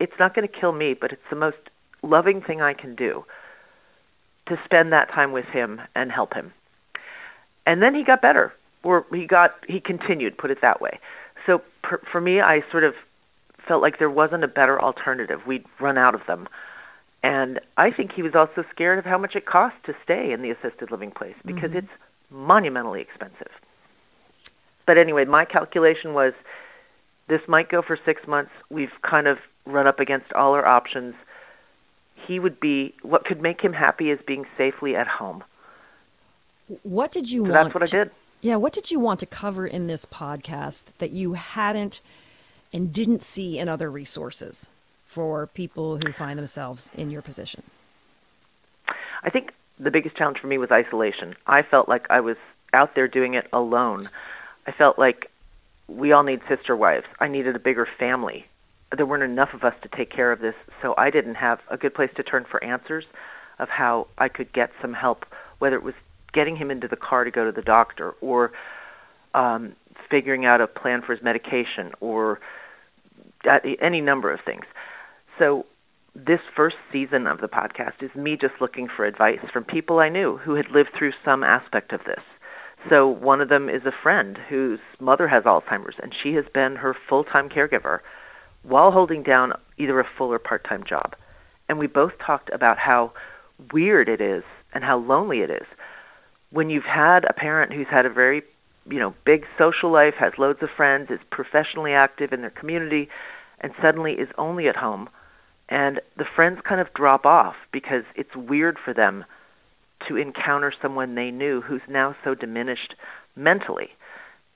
it's 0.00 0.12
not 0.18 0.34
going 0.34 0.46
to 0.46 0.60
kill 0.60 0.72
me, 0.72 0.94
but 0.98 1.12
it's 1.12 1.22
the 1.30 1.36
most 1.36 1.56
loving 2.02 2.42
thing 2.42 2.60
I 2.60 2.74
can 2.74 2.94
do 2.94 3.24
to 4.46 4.58
spend 4.64 4.92
that 4.92 5.10
time 5.10 5.32
with 5.32 5.46
him 5.46 5.80
and 5.94 6.10
help 6.10 6.34
him. 6.34 6.52
And 7.66 7.82
then 7.82 7.94
he 7.94 8.02
got 8.04 8.20
better, 8.20 8.52
or 8.82 9.06
he 9.12 9.26
got 9.26 9.54
he 9.68 9.80
continued, 9.80 10.36
put 10.36 10.50
it 10.50 10.58
that 10.62 10.80
way. 10.80 10.98
So 11.46 11.62
per, 11.82 12.00
for 12.10 12.20
me, 12.20 12.40
I 12.40 12.62
sort 12.70 12.84
of 12.84 12.94
felt 13.66 13.82
like 13.82 13.98
there 13.98 14.10
wasn't 14.10 14.44
a 14.44 14.48
better 14.48 14.80
alternative. 14.80 15.40
We'd 15.46 15.64
run 15.80 15.96
out 15.96 16.14
of 16.14 16.22
them. 16.26 16.48
And 17.22 17.60
I 17.76 17.90
think 17.92 18.12
he 18.12 18.22
was 18.22 18.34
also 18.34 18.64
scared 18.72 18.98
of 18.98 19.04
how 19.04 19.16
much 19.16 19.36
it 19.36 19.46
cost 19.46 19.76
to 19.86 19.94
stay 20.02 20.32
in 20.32 20.42
the 20.42 20.50
assisted 20.50 20.90
living 20.90 21.12
place 21.12 21.36
because 21.46 21.70
mm-hmm. 21.70 21.78
it's 21.78 21.92
monumentally 22.30 23.00
expensive. 23.00 23.52
But 24.86 24.98
anyway, 24.98 25.24
my 25.24 25.44
calculation 25.44 26.14
was 26.14 26.32
this 27.28 27.40
might 27.46 27.68
go 27.68 27.80
for 27.80 27.96
six 28.04 28.26
months. 28.26 28.50
We've 28.70 28.90
kind 29.08 29.28
of 29.28 29.38
run 29.66 29.86
up 29.86 30.00
against 30.00 30.32
all 30.32 30.54
our 30.54 30.66
options. 30.66 31.14
He 32.26 32.38
would 32.38 32.60
be 32.60 32.94
what 33.02 33.24
could 33.24 33.40
make 33.40 33.60
him 33.60 33.72
happy 33.72 34.10
is 34.10 34.20
being 34.26 34.46
safely 34.56 34.94
at 34.96 35.06
home. 35.06 35.44
What 36.82 37.12
did 37.12 37.30
you 37.30 37.46
so 37.46 37.52
want? 37.52 37.64
That's 37.64 37.74
what 37.74 37.88
to, 37.88 37.96
I 37.96 38.04
did. 38.04 38.12
Yeah, 38.40 38.56
what 38.56 38.72
did 38.72 38.90
you 38.90 39.00
want 39.00 39.20
to 39.20 39.26
cover 39.26 39.66
in 39.66 39.86
this 39.86 40.06
podcast 40.06 40.84
that 40.98 41.10
you 41.10 41.34
hadn't 41.34 42.00
and 42.72 42.92
didn't 42.92 43.22
see 43.22 43.58
in 43.58 43.68
other 43.68 43.90
resources? 43.90 44.68
for 45.12 45.46
people 45.48 45.98
who 45.98 46.10
find 46.10 46.38
themselves 46.38 46.90
in 46.94 47.10
your 47.10 47.20
position? 47.20 47.62
I 49.22 49.28
think 49.28 49.52
the 49.78 49.90
biggest 49.90 50.16
challenge 50.16 50.38
for 50.38 50.46
me 50.46 50.56
was 50.56 50.70
isolation. 50.70 51.36
I 51.46 51.62
felt 51.62 51.86
like 51.86 52.06
I 52.08 52.20
was 52.20 52.38
out 52.72 52.94
there 52.94 53.08
doing 53.08 53.34
it 53.34 53.46
alone. 53.52 54.08
I 54.66 54.72
felt 54.72 54.98
like 54.98 55.30
we 55.86 56.12
all 56.12 56.22
need 56.22 56.40
sister 56.48 56.74
wives. 56.74 57.04
I 57.20 57.28
needed 57.28 57.54
a 57.54 57.58
bigger 57.58 57.86
family. 57.98 58.46
There 58.96 59.06
weren't 59.06 59.22
enough 59.22 59.54
of 59.54 59.64
us 59.64 59.74
to 59.82 59.88
take 59.88 60.10
care 60.10 60.32
of 60.32 60.40
this, 60.40 60.54
so 60.82 60.94
I 60.98 61.10
didn't 61.10 61.36
have 61.36 61.60
a 61.70 61.76
good 61.76 61.94
place 61.94 62.10
to 62.16 62.22
turn 62.22 62.44
for 62.50 62.62
answers 62.62 63.04
of 63.58 63.68
how 63.68 64.08
I 64.18 64.28
could 64.28 64.52
get 64.52 64.70
some 64.80 64.92
help, 64.92 65.24
whether 65.58 65.76
it 65.76 65.82
was 65.82 65.94
getting 66.32 66.56
him 66.56 66.70
into 66.70 66.88
the 66.88 66.96
car 66.96 67.24
to 67.24 67.30
go 67.30 67.44
to 67.44 67.52
the 67.52 67.62
doctor 67.62 68.12
or 68.20 68.52
um, 69.34 69.74
figuring 70.10 70.44
out 70.44 70.60
a 70.60 70.66
plan 70.66 71.02
for 71.02 71.14
his 71.14 71.22
medication 71.22 71.92
or 72.00 72.40
any 73.80 74.00
number 74.00 74.32
of 74.32 74.40
things. 74.44 74.64
So 75.38 75.66
this 76.14 76.40
first 76.54 76.76
season 76.92 77.26
of 77.26 77.40
the 77.40 77.48
podcast 77.48 78.02
is 78.02 78.14
me 78.14 78.36
just 78.36 78.54
looking 78.60 78.88
for 78.94 79.04
advice 79.04 79.40
from 79.52 79.64
people 79.64 79.98
I 79.98 80.08
knew 80.08 80.36
who 80.36 80.54
had 80.54 80.70
lived 80.70 80.90
through 80.96 81.12
some 81.24 81.42
aspect 81.42 81.92
of 81.92 82.04
this. 82.04 82.20
So 82.90 83.06
one 83.06 83.40
of 83.40 83.48
them 83.48 83.68
is 83.68 83.86
a 83.86 83.92
friend 84.02 84.38
whose 84.48 84.80
mother 85.00 85.28
has 85.28 85.44
Alzheimer's 85.44 85.96
and 86.02 86.14
she 86.22 86.34
has 86.34 86.44
been 86.52 86.76
her 86.76 86.96
full-time 87.08 87.48
caregiver 87.48 88.00
while 88.62 88.90
holding 88.90 89.22
down 89.22 89.52
either 89.78 89.98
a 90.00 90.08
full 90.16 90.32
or 90.32 90.38
part-time 90.38 90.84
job. 90.88 91.14
And 91.68 91.78
we 91.78 91.86
both 91.86 92.12
talked 92.24 92.50
about 92.52 92.78
how 92.78 93.12
weird 93.72 94.08
it 94.08 94.20
is 94.20 94.44
and 94.72 94.84
how 94.84 94.98
lonely 94.98 95.40
it 95.40 95.50
is 95.50 95.66
when 96.50 96.70
you've 96.70 96.84
had 96.84 97.24
a 97.24 97.32
parent 97.32 97.72
who's 97.72 97.86
had 97.90 98.04
a 98.04 98.10
very, 98.10 98.42
you 98.88 98.98
know, 98.98 99.14
big 99.24 99.44
social 99.58 99.90
life, 99.90 100.14
has 100.18 100.32
loads 100.38 100.62
of 100.62 100.68
friends, 100.76 101.10
is 101.10 101.20
professionally 101.30 101.92
active 101.92 102.32
in 102.32 102.42
their 102.42 102.50
community 102.50 103.08
and 103.60 103.72
suddenly 103.80 104.12
is 104.12 104.28
only 104.36 104.68
at 104.68 104.76
home 104.76 105.08
and 105.72 106.00
the 106.18 106.26
friends 106.36 106.60
kind 106.68 106.80
of 106.82 106.92
drop 106.92 107.24
off 107.24 107.54
because 107.72 108.04
it's 108.14 108.36
weird 108.36 108.76
for 108.84 108.92
them 108.92 109.24
to 110.06 110.16
encounter 110.16 110.72
someone 110.82 111.14
they 111.14 111.30
knew 111.30 111.62
who's 111.62 111.80
now 111.88 112.14
so 112.22 112.34
diminished 112.34 112.94
mentally. 113.36 113.88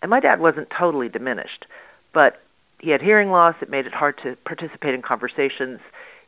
And 0.02 0.10
my 0.10 0.20
dad 0.20 0.40
wasn't 0.40 0.68
totally 0.78 1.08
diminished, 1.08 1.64
but 2.12 2.42
he 2.78 2.90
had 2.90 3.00
hearing 3.00 3.30
loss. 3.30 3.54
It 3.62 3.70
made 3.70 3.86
it 3.86 3.94
hard 3.94 4.18
to 4.22 4.36
participate 4.44 4.94
in 4.94 5.02
conversations. 5.02 5.80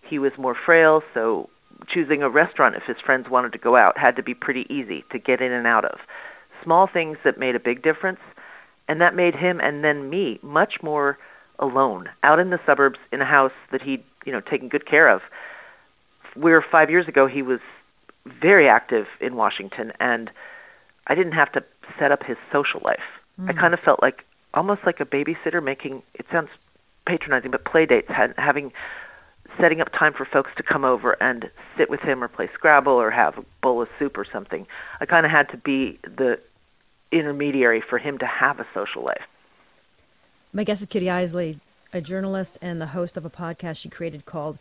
He 0.03 0.19
was 0.19 0.33
more 0.39 0.55
frail, 0.55 1.03
so 1.13 1.49
choosing 1.87 2.23
a 2.23 2.31
restaurant 2.31 2.75
if 2.75 2.83
his 2.87 2.97
friends 3.05 3.27
wanted 3.31 3.53
to 3.53 3.59
go 3.59 3.77
out 3.77 3.99
had 3.99 4.17
to 4.17 4.23
be 4.23 4.35
pretty 4.35 4.67
easy 4.69 5.05
to 5.13 5.19
get 5.19 5.41
in 5.41 5.53
and 5.53 5.67
out 5.67 5.85
of. 5.85 5.99
Small 6.65 6.89
things 6.93 7.19
that 7.25 7.39
made 7.39 7.55
a 7.55 7.61
big 7.61 7.83
difference, 7.83 8.21
and 8.89 9.01
that 9.01 9.15
made 9.15 9.35
him 9.35 9.61
and 9.61 9.85
then 9.85 10.09
me 10.11 10.41
much 10.43 10.75
more 10.83 11.19
alone, 11.59 12.09
out 12.23 12.39
in 12.39 12.51
the 12.51 12.59
suburbs 12.65 12.99
in 13.13 13.21
a 13.21 13.25
house 13.25 13.53
that 13.71 13.83
he'd, 13.83 14.03
you 14.25 14.33
know, 14.33 14.41
taken 14.41 14.69
good 14.69 14.87
care 14.87 15.09
of. 15.09 15.21
Where 16.35 16.65
5 16.69 16.91
years 16.91 17.09
ago 17.09 17.27
he 17.27 17.43
was 17.43 17.61
very 18.41 18.69
active 18.69 19.07
in 19.21 19.37
Washington 19.37 19.93
and 19.99 20.31
I 21.07 21.15
didn't 21.15 21.33
have 21.33 21.51
to 21.53 21.65
set 21.99 22.13
up 22.13 22.23
his 22.23 22.37
social 22.53 22.81
life. 22.85 23.03
Mm. 23.41 23.51
I 23.51 23.53
kind 23.55 23.75
of 23.75 23.81
felt 23.81 24.03
like 24.03 24.25
almost 24.55 24.83
like 24.85 25.01
a 25.01 25.05
babysitter 25.05 25.63
making 25.63 26.03
it 26.15 26.27
sounds 26.31 26.49
patronizing, 27.07 27.51
but 27.51 27.65
play 27.65 27.87
dates 27.87 28.09
having 28.37 28.73
setting 29.59 29.81
up 29.81 29.91
time 29.93 30.13
for 30.13 30.25
folks 30.25 30.51
to 30.57 30.63
come 30.63 30.85
over 30.85 31.21
and 31.23 31.51
sit 31.77 31.91
with 31.91 32.01
him 32.01 32.23
or 32.23 32.29
play 32.29 32.49
Scrabble 32.55 32.93
or 32.93 33.11
have 33.11 33.39
a 33.39 33.45
bowl 33.63 33.83
of 33.83 33.89
soup 33.99 34.17
or 34.17 34.27
something. 34.31 34.67
I 35.01 35.07
kind 35.07 35.25
of 35.25 35.33
had 35.33 35.49
to 35.51 35.57
be 35.57 35.99
the 36.03 36.39
intermediary 37.11 37.81
for 37.81 37.99
him 37.99 38.19
to 38.19 38.27
have 38.27 38.61
a 38.61 38.67
social 38.75 39.03
life. 39.03 39.23
My 40.53 40.65
guest 40.65 40.83
is 40.83 40.87
Kitty 40.89 41.07
Eisele, 41.07 41.61
a 41.93 42.01
journalist 42.01 42.59
and 42.61 42.81
the 42.81 42.89
host 42.89 43.17
of 43.17 43.25
a 43.25 43.31
podcast 43.31 43.79
she 43.79 43.89
created 43.89 44.27
called 44.27 44.59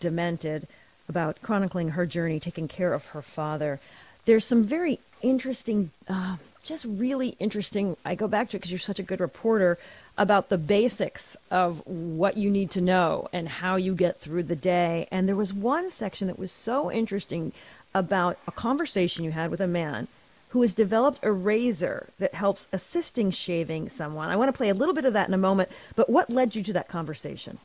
Demented 0.00 0.66
about 1.08 1.42
chronicling 1.42 1.90
her 1.90 2.06
journey 2.06 2.40
taking 2.40 2.68
care 2.68 2.94
of 2.94 3.06
her 3.06 3.20
father. 3.20 3.80
There's 4.24 4.44
some 4.44 4.64
very 4.64 5.00
interesting, 5.22 5.90
uh, 6.08 6.36
just 6.62 6.84
really 6.88 7.36
interesting. 7.38 7.96
I 8.04 8.14
go 8.14 8.28
back 8.28 8.50
to 8.50 8.56
it 8.56 8.60
because 8.60 8.70
you're 8.70 8.78
such 8.78 8.98
a 8.98 9.04
good 9.04 9.20
reporter 9.20 9.78
about 10.18 10.48
the 10.48 10.58
basics 10.58 11.36
of 11.50 11.86
what 11.86 12.36
you 12.36 12.50
need 12.50 12.70
to 12.72 12.80
know 12.80 13.28
and 13.32 13.48
how 13.48 13.76
you 13.76 13.94
get 13.94 14.20
through 14.20 14.44
the 14.44 14.56
day. 14.56 15.08
And 15.10 15.28
there 15.28 15.36
was 15.36 15.52
one 15.52 15.90
section 15.90 16.26
that 16.26 16.38
was 16.38 16.52
so 16.52 16.90
interesting 16.90 17.52
about 17.94 18.38
a 18.46 18.52
conversation 18.52 19.24
you 19.24 19.32
had 19.32 19.50
with 19.50 19.60
a 19.60 19.66
man 19.66 20.08
who 20.50 20.62
has 20.62 20.74
developed 20.74 21.20
a 21.22 21.32
razor 21.32 22.08
that 22.18 22.34
helps 22.34 22.68
assisting 22.72 23.30
shaving 23.30 23.88
someone. 23.88 24.28
I 24.28 24.36
want 24.36 24.48
to 24.48 24.56
play 24.56 24.68
a 24.68 24.74
little 24.74 24.94
bit 24.94 25.04
of 25.04 25.12
that 25.12 25.28
in 25.28 25.34
a 25.34 25.38
moment, 25.38 25.70
but 25.94 26.10
what 26.10 26.28
led 26.28 26.56
you 26.56 26.62
to 26.64 26.72
that 26.74 26.88
conversation? 26.88 27.58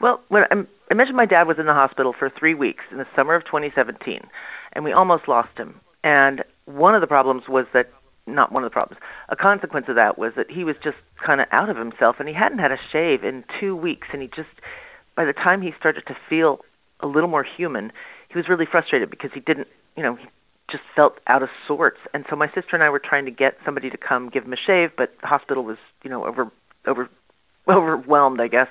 Well, 0.00 0.20
when 0.28 0.44
I, 0.50 0.64
I 0.90 0.94
mentioned 0.94 1.16
my 1.16 1.26
dad 1.26 1.46
was 1.46 1.58
in 1.58 1.66
the 1.66 1.72
hospital 1.72 2.12
for 2.12 2.28
three 2.28 2.54
weeks 2.54 2.84
in 2.90 2.98
the 2.98 3.06
summer 3.16 3.34
of 3.34 3.44
2017, 3.44 4.20
and 4.74 4.84
we 4.84 4.92
almost 4.92 5.28
lost 5.28 5.56
him. 5.56 5.80
And 6.04 6.44
one 6.64 6.94
of 6.94 7.00
the 7.00 7.06
problems 7.06 7.44
was 7.48 7.66
that, 7.74 7.90
not 8.26 8.52
one 8.52 8.62
of 8.62 8.70
the 8.70 8.72
problems, 8.72 9.00
a 9.28 9.36
consequence 9.36 9.86
of 9.88 9.96
that 9.96 10.16
was 10.16 10.32
that 10.36 10.50
he 10.50 10.64
was 10.64 10.76
just 10.82 10.96
kind 11.24 11.40
of 11.40 11.48
out 11.50 11.68
of 11.68 11.76
himself 11.76 12.16
and 12.18 12.28
he 12.28 12.34
hadn't 12.34 12.58
had 12.58 12.70
a 12.70 12.78
shave 12.92 13.24
in 13.24 13.44
two 13.60 13.74
weeks. 13.74 14.08
And 14.12 14.22
he 14.22 14.28
just, 14.28 14.50
by 15.16 15.24
the 15.24 15.32
time 15.32 15.60
he 15.60 15.70
started 15.78 16.04
to 16.06 16.16
feel 16.28 16.60
a 17.00 17.06
little 17.06 17.28
more 17.28 17.44
human, 17.44 17.92
he 18.28 18.38
was 18.38 18.48
really 18.48 18.66
frustrated 18.70 19.10
because 19.10 19.30
he 19.34 19.40
didn't, 19.40 19.68
you 19.96 20.02
know, 20.02 20.14
he 20.16 20.26
just 20.70 20.84
felt 20.94 21.14
out 21.26 21.42
of 21.42 21.48
sorts. 21.66 21.98
And 22.14 22.24
so 22.30 22.36
my 22.36 22.46
sister 22.46 22.70
and 22.72 22.82
I 22.82 22.90
were 22.90 23.02
trying 23.02 23.24
to 23.24 23.30
get 23.30 23.54
somebody 23.64 23.90
to 23.90 23.98
come 23.98 24.30
give 24.30 24.44
him 24.44 24.52
a 24.52 24.56
shave, 24.56 24.90
but 24.96 25.12
the 25.20 25.26
hospital 25.26 25.64
was, 25.64 25.76
you 26.02 26.10
know, 26.10 26.24
over, 26.24 26.50
over, 26.86 27.08
overwhelmed, 27.68 28.40
I 28.40 28.48
guess. 28.48 28.68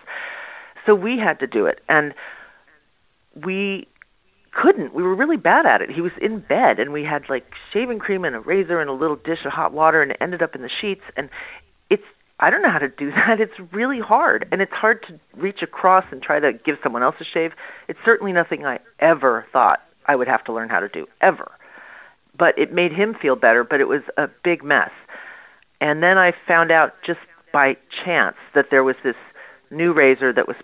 So 0.86 0.96
we 0.96 1.20
had 1.24 1.40
to 1.40 1.48
do 1.48 1.66
it. 1.66 1.80
And 1.88 2.14
we 3.36 3.88
couldn't. 4.51 4.93
We 4.93 5.03
were 5.03 5.15
really 5.15 5.38
bad 5.38 5.65
at 5.65 5.81
it. 5.81 5.89
He 5.89 6.01
was 6.01 6.12
in 6.22 6.39
bed 6.39 6.79
and 6.79 6.91
we 6.91 7.03
had 7.03 7.24
like 7.29 7.46
shaving 7.72 8.00
cream 8.00 8.25
and 8.25 8.36
a 8.36 8.39
razor 8.39 8.81
and 8.81 8.89
a 8.89 8.93
little 8.93 9.15
dish 9.15 9.46
of 9.46 9.51
hot 9.51 9.72
water 9.72 10.01
and 10.01 10.12
it 10.12 10.17
ended 10.20 10.41
up 10.41 10.55
in 10.55 10.62
the 10.62 10.70
sheets 10.81 11.01
and 11.15 11.29
it's 11.89 12.03
I 12.39 12.50
don't 12.50 12.62
know 12.62 12.72
how 12.72 12.79
to 12.79 12.89
do 12.89 13.12
that. 13.12 13.39
It's 13.39 13.74
really 13.74 14.00
hard 14.00 14.48
and 14.51 14.62
it's 14.62 14.74
hard 14.74 15.05
to 15.08 15.20
reach 15.39 15.60
across 15.62 16.05
and 16.12 16.22
try 16.22 16.39
to 16.39 16.51
give 16.53 16.75
someone 16.84 17.03
else 17.03 17.15
a 17.22 17.24
shave. 17.24 17.51
It's 17.88 18.00
certainly 18.03 18.34
nothing 18.34 18.65
I 18.65 18.79
ever 19.00 19.46
thought 19.53 19.79
I 20.05 20.15
would 20.15 20.27
have 20.27 20.43
to 20.46 20.53
learn 20.53 20.70
how 20.70 20.79
to 20.79 20.89
do 20.89 21.08
ever. 21.22 21.51
But 22.38 22.58
it 22.58 22.74
made 22.74 22.91
him 22.91 23.15
feel 23.22 23.36
better, 23.36 23.63
but 23.63 23.79
it 23.79 23.88
was 23.88 24.01
a 24.17 24.27
big 24.43 24.63
mess. 24.63 24.89
And 25.79 26.01
then 26.01 26.17
I 26.17 26.31
found 26.48 26.72
out 26.72 26.93
just 27.05 27.20
by 27.53 27.75
chance 28.05 28.36
that 28.55 28.65
there 28.72 28.84
was 28.84 28.96
this 29.03 29.15
new 29.70 29.93
razor 29.93 30.34
that 30.34 30.48
was 30.48 30.58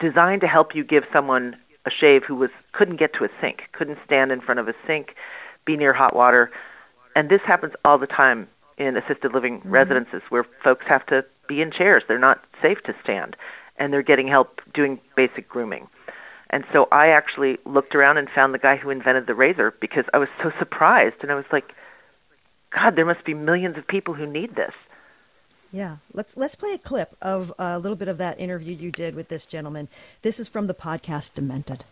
designed 0.00 0.40
to 0.42 0.46
help 0.46 0.74
you 0.74 0.84
give 0.84 1.04
someone 1.12 1.56
a 1.86 1.90
shave 1.90 2.22
who 2.26 2.34
was 2.34 2.50
couldn't 2.72 2.98
get 2.98 3.12
to 3.14 3.24
a 3.24 3.28
sink, 3.40 3.62
couldn't 3.72 3.98
stand 4.04 4.32
in 4.32 4.40
front 4.40 4.60
of 4.60 4.68
a 4.68 4.74
sink, 4.86 5.14
be 5.64 5.76
near 5.76 5.92
hot 5.92 6.14
water, 6.14 6.50
and 7.14 7.28
this 7.28 7.40
happens 7.46 7.72
all 7.84 7.98
the 7.98 8.06
time 8.06 8.48
in 8.78 8.96
assisted 8.96 9.32
living 9.34 9.58
mm-hmm. 9.60 9.70
residences 9.70 10.22
where 10.30 10.46
folks 10.64 10.84
have 10.88 11.04
to 11.06 11.22
be 11.48 11.60
in 11.60 11.70
chairs. 11.70 12.02
They're 12.08 12.18
not 12.18 12.42
safe 12.62 12.78
to 12.86 12.94
stand, 13.02 13.36
and 13.78 13.92
they're 13.92 14.02
getting 14.02 14.28
help 14.28 14.60
doing 14.74 15.00
basic 15.16 15.48
grooming. 15.48 15.88
And 16.50 16.64
so 16.72 16.88
I 16.90 17.08
actually 17.08 17.58
looked 17.64 17.94
around 17.94 18.18
and 18.18 18.28
found 18.34 18.52
the 18.52 18.58
guy 18.58 18.76
who 18.76 18.90
invented 18.90 19.26
the 19.26 19.34
razor 19.34 19.72
because 19.80 20.04
I 20.12 20.18
was 20.18 20.28
so 20.42 20.50
surprised, 20.58 21.16
and 21.22 21.30
I 21.30 21.34
was 21.34 21.44
like, 21.52 21.72
God, 22.74 22.94
there 22.96 23.06
must 23.06 23.24
be 23.24 23.34
millions 23.34 23.76
of 23.76 23.86
people 23.86 24.14
who 24.14 24.26
need 24.26 24.54
this. 24.54 24.74
Yeah, 25.72 25.98
let's 26.12 26.36
let's 26.36 26.56
play 26.56 26.72
a 26.72 26.78
clip 26.78 27.16
of 27.22 27.52
a 27.58 27.78
little 27.78 27.96
bit 27.96 28.08
of 28.08 28.18
that 28.18 28.40
interview 28.40 28.74
you 28.74 28.90
did 28.90 29.14
with 29.14 29.28
this 29.28 29.46
gentleman. 29.46 29.88
This 30.22 30.40
is 30.40 30.48
from 30.48 30.66
the 30.66 30.74
podcast 30.74 31.34
Demented. 31.34 31.84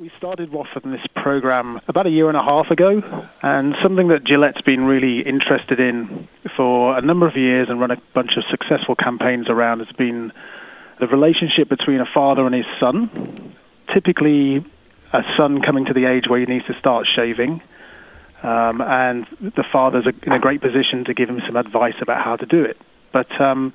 We 0.00 0.10
started 0.18 0.52
off 0.52 0.66
in 0.82 0.90
this 0.90 1.06
program 1.14 1.80
about 1.86 2.08
a 2.08 2.10
year 2.10 2.26
and 2.26 2.36
a 2.36 2.42
half 2.42 2.72
ago, 2.72 3.00
and 3.42 3.76
something 3.80 4.08
that 4.08 4.24
Gillette's 4.24 4.60
been 4.62 4.84
really 4.84 5.20
interested 5.20 5.78
in 5.78 6.26
for 6.56 6.98
a 6.98 7.00
number 7.00 7.28
of 7.28 7.36
years 7.36 7.68
and 7.70 7.80
run 7.80 7.92
a 7.92 8.02
bunch 8.12 8.32
of 8.36 8.42
successful 8.50 8.96
campaigns 8.96 9.48
around 9.48 9.78
has 9.78 9.94
been 9.96 10.32
the 10.98 11.06
relationship 11.06 11.68
between 11.68 12.00
a 12.00 12.06
father 12.12 12.44
and 12.44 12.54
his 12.56 12.66
son. 12.80 13.54
Typically, 13.92 14.66
a 15.12 15.22
son 15.36 15.62
coming 15.62 15.84
to 15.84 15.92
the 15.92 16.06
age 16.06 16.24
where 16.28 16.40
he 16.40 16.46
needs 16.46 16.66
to 16.66 16.74
start 16.80 17.06
shaving 17.14 17.62
um, 18.44 18.82
and 18.82 19.26
the 19.40 19.64
father's 19.72 20.04
in 20.22 20.32
a 20.32 20.38
great 20.38 20.60
position 20.60 21.04
to 21.06 21.14
give 21.14 21.28
him 21.28 21.40
some 21.46 21.56
advice 21.56 21.94
about 22.02 22.22
how 22.22 22.36
to 22.36 22.44
do 22.44 22.62
it. 22.62 22.76
But 23.12 23.40
um, 23.40 23.72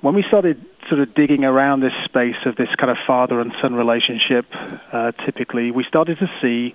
when 0.00 0.14
we 0.14 0.24
started 0.26 0.64
sort 0.88 1.00
of 1.00 1.14
digging 1.14 1.44
around 1.44 1.80
this 1.80 1.92
space 2.06 2.40
of 2.46 2.56
this 2.56 2.68
kind 2.78 2.90
of 2.90 2.96
father 3.06 3.38
and 3.40 3.52
son 3.60 3.74
relationship, 3.74 4.46
uh, 4.92 5.12
typically, 5.26 5.70
we 5.70 5.84
started 5.86 6.18
to 6.18 6.26
see 6.40 6.74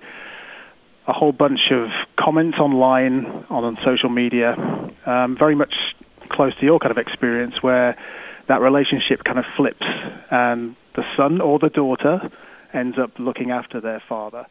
a 1.08 1.12
whole 1.12 1.32
bunch 1.32 1.72
of 1.72 1.88
comments 2.16 2.58
online, 2.58 3.26
on, 3.50 3.64
on 3.64 3.78
social 3.84 4.08
media, 4.08 4.54
um, 5.04 5.36
very 5.36 5.56
much 5.56 5.74
close 6.30 6.54
to 6.60 6.64
your 6.64 6.78
kind 6.78 6.92
of 6.92 6.98
experience, 6.98 7.54
where 7.62 7.96
that 8.48 8.60
relationship 8.60 9.24
kind 9.24 9.38
of 9.38 9.44
flips, 9.56 9.86
and 10.30 10.76
the 10.94 11.02
son 11.16 11.40
or 11.40 11.58
the 11.58 11.68
daughter 11.68 12.30
ends 12.72 12.96
up 12.98 13.10
looking 13.18 13.50
after 13.50 13.80
their 13.80 14.02
father. 14.08 14.46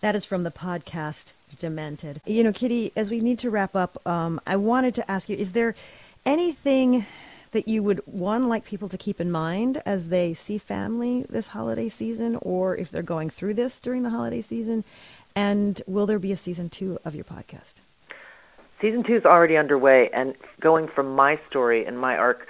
That 0.00 0.14
is 0.14 0.24
from 0.24 0.42
the 0.42 0.50
podcast 0.50 1.32
Demented. 1.58 2.20
You 2.26 2.44
know, 2.44 2.52
Kitty, 2.52 2.92
as 2.96 3.10
we 3.10 3.20
need 3.20 3.38
to 3.38 3.50
wrap 3.50 3.74
up, 3.74 4.04
um, 4.06 4.40
I 4.46 4.56
wanted 4.56 4.94
to 4.96 5.10
ask 5.10 5.28
you: 5.28 5.36
Is 5.36 5.52
there 5.52 5.74
anything 6.24 7.06
that 7.52 7.66
you 7.66 7.82
would 7.82 8.02
one 8.04 8.48
like 8.48 8.64
people 8.64 8.88
to 8.90 8.98
keep 8.98 9.20
in 9.20 9.30
mind 9.30 9.80
as 9.86 10.08
they 10.08 10.34
see 10.34 10.58
family 10.58 11.24
this 11.30 11.48
holiday 11.48 11.88
season, 11.88 12.36
or 12.42 12.76
if 12.76 12.90
they're 12.90 13.02
going 13.02 13.30
through 13.30 13.54
this 13.54 13.80
during 13.80 14.02
the 14.02 14.10
holiday 14.10 14.42
season? 14.42 14.84
And 15.34 15.80
will 15.86 16.06
there 16.06 16.18
be 16.18 16.32
a 16.32 16.36
season 16.36 16.68
two 16.68 16.98
of 17.04 17.14
your 17.14 17.24
podcast? 17.24 17.74
Season 18.80 19.02
two 19.02 19.16
is 19.16 19.24
already 19.24 19.56
underway, 19.56 20.10
and 20.12 20.34
going 20.60 20.88
from 20.88 21.14
my 21.14 21.40
story 21.48 21.86
and 21.86 21.98
my 21.98 22.16
arc, 22.16 22.46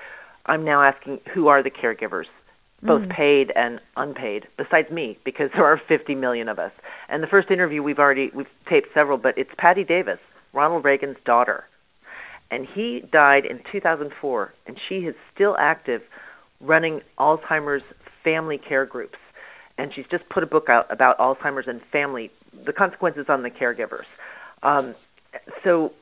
I'm 0.46 0.64
now 0.64 0.82
asking 0.82 1.20
who 1.32 1.46
are 1.46 1.62
the 1.62 1.70
caregivers 1.70 2.26
both 2.82 3.02
mm. 3.02 3.10
paid 3.10 3.52
and 3.56 3.80
unpaid, 3.96 4.46
besides 4.56 4.90
me, 4.90 5.18
because 5.24 5.50
there 5.54 5.64
are 5.64 5.80
50 5.88 6.14
million 6.14 6.48
of 6.48 6.58
us. 6.58 6.72
And 7.08 7.22
the 7.22 7.26
first 7.26 7.50
interview 7.50 7.82
we've 7.82 7.98
already 7.98 8.30
we've 8.34 8.46
taped 8.68 8.88
several, 8.94 9.18
but 9.18 9.36
it's 9.38 9.50
Patti 9.58 9.84
Davis, 9.84 10.18
Ronald 10.52 10.84
Reagan's 10.84 11.16
daughter, 11.24 11.64
and 12.50 12.66
he 12.66 13.02
died 13.12 13.44
in 13.44 13.60
2004, 13.72 14.54
and 14.66 14.78
she 14.88 14.96
is 14.96 15.14
still 15.34 15.56
active, 15.58 16.02
running 16.60 17.00
Alzheimer's 17.18 17.82
family 18.22 18.58
care 18.58 18.86
groups, 18.86 19.18
and 19.78 19.92
she's 19.94 20.06
just 20.10 20.28
put 20.28 20.42
a 20.42 20.46
book 20.46 20.68
out 20.68 20.90
about 20.90 21.18
Alzheimer's 21.18 21.66
and 21.66 21.80
family, 21.92 22.30
the 22.64 22.72
consequences 22.72 23.26
on 23.28 23.42
the 23.42 23.50
caregivers. 23.50 24.06
Um, 24.62 24.94
so 25.64 25.92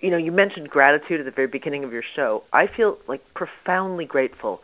you 0.00 0.10
know, 0.10 0.18
you 0.18 0.30
mentioned 0.30 0.68
gratitude 0.68 1.20
at 1.20 1.24
the 1.24 1.32
very 1.32 1.48
beginning 1.48 1.84
of 1.84 1.92
your 1.92 2.02
show. 2.14 2.44
I 2.52 2.66
feel 2.66 2.98
like 3.08 3.22
profoundly 3.34 4.04
grateful 4.04 4.60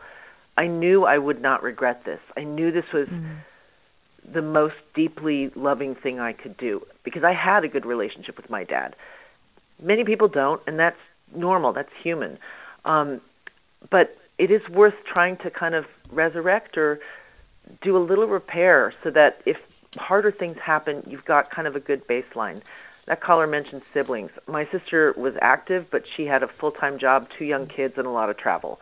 I 0.57 0.67
knew 0.67 1.05
I 1.05 1.17
would 1.17 1.41
not 1.41 1.63
regret 1.63 2.05
this. 2.05 2.19
I 2.37 2.43
knew 2.43 2.71
this 2.71 2.91
was 2.93 3.07
mm. 3.07 3.37
the 4.31 4.41
most 4.41 4.75
deeply 4.93 5.51
loving 5.55 5.95
thing 5.95 6.19
I 6.19 6.33
could 6.33 6.57
do 6.57 6.85
because 7.03 7.23
I 7.23 7.33
had 7.33 7.63
a 7.63 7.67
good 7.67 7.85
relationship 7.85 8.37
with 8.37 8.49
my 8.49 8.63
dad. 8.63 8.95
Many 9.81 10.03
people 10.03 10.27
don't, 10.27 10.61
and 10.67 10.77
that's 10.77 10.99
normal. 11.35 11.73
That's 11.73 11.91
human. 12.01 12.37
Um, 12.85 13.21
but 13.89 14.17
it 14.37 14.51
is 14.51 14.67
worth 14.69 14.95
trying 15.05 15.37
to 15.37 15.49
kind 15.49 15.75
of 15.75 15.85
resurrect 16.11 16.77
or 16.77 16.99
do 17.81 17.97
a 17.97 17.99
little 17.99 18.27
repair 18.27 18.93
so 19.03 19.09
that 19.11 19.41
if 19.45 19.57
harder 19.97 20.31
things 20.31 20.57
happen, 20.57 21.03
you've 21.07 21.25
got 21.25 21.49
kind 21.49 21.67
of 21.67 21.75
a 21.75 21.79
good 21.79 22.05
baseline. 22.07 22.61
that 23.05 23.21
caller 23.21 23.47
mentioned 23.47 23.81
siblings. 23.93 24.31
My 24.47 24.65
sister 24.71 25.13
was 25.17 25.33
active, 25.41 25.87
but 25.91 26.03
she 26.15 26.25
had 26.25 26.41
a 26.43 26.47
full 26.47 26.71
time 26.71 26.99
job, 26.99 27.27
two 27.37 27.45
young 27.45 27.67
kids, 27.67 27.95
and 27.97 28.07
a 28.07 28.09
lot 28.09 28.29
of 28.29 28.37
travel. 28.37 28.79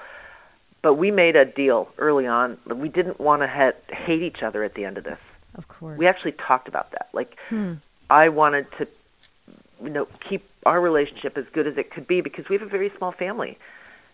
But 0.81 0.95
we 0.95 1.11
made 1.11 1.35
a 1.35 1.45
deal 1.45 1.89
early 1.97 2.25
on. 2.25 2.57
We 2.65 2.89
didn't 2.89 3.19
want 3.19 3.43
to 3.43 3.47
ha- 3.47 3.73
hate 3.89 4.23
each 4.23 4.41
other 4.41 4.63
at 4.63 4.73
the 4.73 4.85
end 4.85 4.97
of 4.97 5.03
this. 5.03 5.19
Of 5.55 5.67
course. 5.67 5.97
We 5.97 6.07
actually 6.07 6.31
talked 6.33 6.67
about 6.67 6.91
that. 6.91 7.09
Like, 7.13 7.35
hmm. 7.49 7.73
I 8.09 8.29
wanted 8.29 8.65
to, 8.77 8.87
you 9.83 9.89
know, 9.89 10.07
keep 10.27 10.49
our 10.65 10.81
relationship 10.81 11.37
as 11.37 11.45
good 11.53 11.67
as 11.67 11.77
it 11.77 11.91
could 11.91 12.07
be 12.07 12.21
because 12.21 12.49
we 12.49 12.57
have 12.57 12.65
a 12.65 12.69
very 12.69 12.91
small 12.97 13.11
family. 13.11 13.57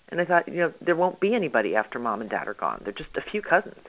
And 0.09 0.21
I 0.21 0.25
thought, 0.25 0.47
you 0.47 0.55
know, 0.55 0.73
there 0.81 0.95
won't 0.95 1.19
be 1.19 1.33
anybody 1.35 1.75
after 1.75 1.99
mom 1.99 2.21
and 2.21 2.29
dad 2.29 2.47
are 2.47 2.53
gone. 2.53 2.81
They're 2.83 2.93
just 2.93 3.15
a 3.15 3.21
few 3.21 3.41
cousins. 3.41 3.79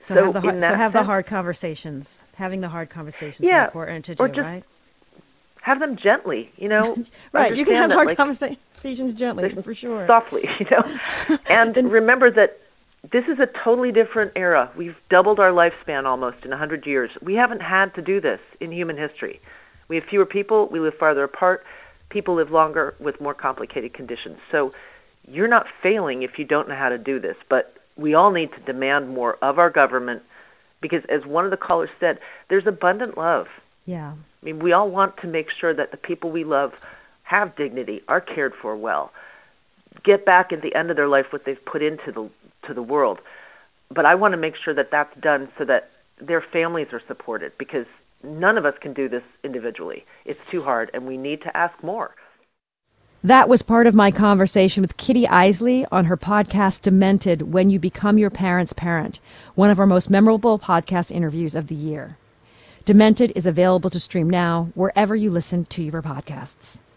So, 0.00 0.14
so 0.14 0.24
have, 0.24 0.32
the, 0.32 0.40
hard, 0.40 0.60
so 0.60 0.66
have 0.66 0.78
sense, 0.78 0.92
the 0.92 1.04
hard 1.04 1.26
conversations. 1.26 2.18
Having 2.34 2.60
the 2.60 2.68
hard 2.68 2.90
conversations 2.90 3.46
yeah, 3.46 3.64
is 3.64 3.68
important 3.68 4.04
to 4.06 4.14
do, 4.16 4.24
or 4.24 4.28
just 4.28 4.40
right? 4.40 4.64
Have 5.62 5.80
them 5.80 5.96
gently, 5.96 6.50
you 6.56 6.68
know. 6.68 6.96
right, 7.32 7.56
you 7.56 7.64
can 7.64 7.74
have 7.74 7.88
that, 7.88 7.94
hard 7.94 8.08
like, 8.08 8.16
conversations 8.16 9.14
gently, 9.14 9.54
for 9.62 9.74
sure. 9.74 10.06
Softly, 10.06 10.48
you 10.58 10.66
know. 10.70 11.38
and 11.50 11.74
then, 11.74 11.88
remember 11.88 12.30
that 12.30 12.60
this 13.10 13.24
is 13.26 13.38
a 13.38 13.48
totally 13.64 13.90
different 13.90 14.32
era. 14.36 14.70
We've 14.76 14.96
doubled 15.08 15.40
our 15.40 15.50
lifespan 15.50 16.04
almost 16.04 16.44
in 16.44 16.50
100 16.50 16.86
years. 16.86 17.10
We 17.20 17.34
haven't 17.34 17.60
had 17.60 17.94
to 17.94 18.02
do 18.02 18.20
this 18.20 18.40
in 18.60 18.72
human 18.72 18.96
history. 18.96 19.40
We 19.88 19.96
have 19.96 20.04
fewer 20.04 20.26
people, 20.26 20.68
we 20.68 20.80
live 20.80 20.94
farther 20.98 21.24
apart, 21.24 21.64
people 22.08 22.34
live 22.36 22.50
longer 22.50 22.94
with 23.00 23.20
more 23.20 23.34
complicated 23.34 23.92
conditions. 23.94 24.38
So 24.50 24.72
you're 25.28 25.48
not 25.48 25.66
failing 25.82 26.22
if 26.22 26.38
you 26.38 26.44
don't 26.44 26.68
know 26.68 26.76
how 26.76 26.88
to 26.88 26.98
do 26.98 27.18
this, 27.18 27.36
but 27.48 27.76
we 27.96 28.14
all 28.14 28.30
need 28.30 28.50
to 28.52 28.60
demand 28.60 29.10
more 29.10 29.36
of 29.42 29.58
our 29.58 29.70
government 29.70 30.22
because, 30.80 31.02
as 31.08 31.24
one 31.24 31.44
of 31.44 31.50
the 31.50 31.56
callers 31.56 31.90
said, 32.00 32.18
there's 32.48 32.66
abundant 32.66 33.16
love. 33.16 33.46
Yeah. 33.86 34.14
I 34.42 34.46
mean, 34.46 34.58
we 34.58 34.72
all 34.72 34.90
want 34.90 35.18
to 35.18 35.26
make 35.26 35.48
sure 35.50 35.72
that 35.72 35.90
the 35.90 35.96
people 35.96 36.30
we 36.30 36.44
love 36.44 36.72
have 37.22 37.56
dignity, 37.56 38.02
are 38.08 38.20
cared 38.20 38.54
for 38.54 38.76
well, 38.76 39.12
get 40.04 40.24
back 40.24 40.52
at 40.52 40.62
the 40.62 40.74
end 40.74 40.90
of 40.90 40.96
their 40.96 41.08
life 41.08 41.26
what 41.30 41.44
they've 41.44 41.64
put 41.64 41.82
into 41.82 42.12
the 42.12 42.28
to 42.66 42.74
the 42.74 42.82
world. 42.82 43.20
But 43.88 44.06
I 44.06 44.14
want 44.14 44.32
to 44.32 44.38
make 44.38 44.54
sure 44.56 44.74
that 44.74 44.90
that's 44.90 45.14
done 45.18 45.48
so 45.58 45.64
that 45.64 45.90
their 46.20 46.40
families 46.40 46.88
are 46.92 47.02
supported 47.06 47.52
because 47.58 47.86
none 48.22 48.58
of 48.58 48.64
us 48.64 48.74
can 48.80 48.92
do 48.92 49.08
this 49.08 49.22
individually. 49.42 50.04
It's 50.24 50.40
too 50.50 50.62
hard, 50.62 50.90
and 50.94 51.06
we 51.06 51.16
need 51.16 51.42
to 51.42 51.56
ask 51.56 51.82
more. 51.82 52.14
That 53.24 53.48
was 53.48 53.62
part 53.62 53.86
of 53.86 53.94
my 53.94 54.10
conversation 54.10 54.80
with 54.80 54.96
Kitty 54.96 55.26
Eisele 55.26 55.86
on 55.92 56.06
her 56.06 56.16
podcast 56.16 56.82
Demented 56.82 57.52
When 57.52 57.70
You 57.70 57.78
Become 57.78 58.18
Your 58.18 58.30
Parent's 58.30 58.72
Parent, 58.72 59.20
one 59.54 59.70
of 59.70 59.78
our 59.78 59.86
most 59.86 60.10
memorable 60.10 60.58
podcast 60.58 61.12
interviews 61.12 61.54
of 61.54 61.68
the 61.68 61.76
year. 61.76 62.16
Demented 62.84 63.32
is 63.36 63.46
available 63.46 63.90
to 63.90 64.00
stream 64.00 64.28
now 64.28 64.70
wherever 64.74 65.14
you 65.14 65.30
listen 65.30 65.64
to 65.66 65.84
your 65.84 66.02
podcasts. 66.02 66.82